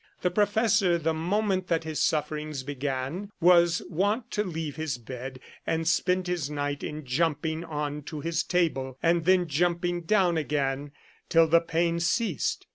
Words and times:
The 0.23 0.31
professor, 0.31 0.97
the 0.97 1.13
moment 1.13 1.67
that 1.67 1.83
his 1.83 2.01
sufferings 2.01 2.63
began, 2.63 3.29
was 3.39 3.83
wont 3.87 4.31
to 4.31 4.43
leave 4.43 4.75
his 4.75 4.97
bed 4.97 5.39
and 5.67 5.87
spend 5.87 6.25
his 6.25 6.49
night 6.49 6.81
in 6.83 7.05
jumping 7.05 7.63
on 7.63 8.01
to 8.05 8.19
his 8.21 8.41
table, 8.41 8.97
and 9.03 9.25
then 9.25 9.47
jumping 9.47 10.01
down 10.01 10.37
again, 10.37 10.91
till 11.29 11.45
the 11.45 11.61
pain 11.61 11.99
ceased. 11.99 12.65